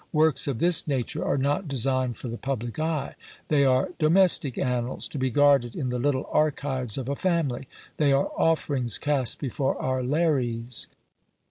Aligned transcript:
Works 0.13 0.47
of 0.47 0.57
this 0.57 0.87
nature 0.87 1.23
are 1.23 1.37
not 1.37 1.67
designed 1.67 2.17
for 2.17 2.27
the 2.27 2.35
public 2.39 2.79
eye; 2.79 3.13
they 3.49 3.63
are 3.65 3.89
domestic 3.99 4.57
annals, 4.57 5.07
to 5.09 5.19
be 5.19 5.29
guarded 5.29 5.75
in 5.75 5.89
the 5.89 5.99
little 5.99 6.27
archives 6.31 6.97
of 6.97 7.07
a 7.07 7.15
family; 7.15 7.67
they 7.97 8.11
are 8.11 8.31
offerings 8.35 8.97
cast 8.97 9.37
before 9.37 9.77
our 9.79 10.01
Lares. 10.01 10.87